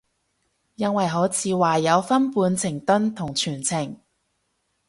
[0.77, 3.99] 因為好似話有分半程蹲同全程